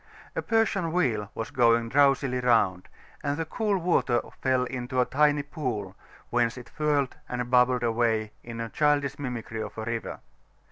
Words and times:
A 0.35 0.41
Persian 0.41 0.91
wheel 0.91 1.29
was 1.35 1.51
going 1.51 1.89
drowsily 1.89 2.39
round, 2.39 2.89
and 3.23 3.37
the 3.37 3.45
cool 3.45 3.77
water 3.77 4.19
fell 4.41 4.63
into 4.63 4.99
a 4.99 5.05
tiny 5.05 5.43
pool, 5.43 5.95
whence 6.31 6.57
it 6.57 6.71
whirled 6.79 7.17
and 7.29 7.51
bubbled 7.51 7.83
away 7.83 8.31
in 8.43 8.67
childish 8.73 9.19
mimicry 9.19 9.61
of 9.61 9.77
a 9.77 9.85
river. 9.85 10.19